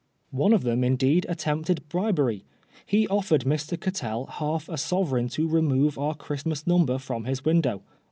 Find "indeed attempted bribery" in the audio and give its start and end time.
0.83-2.43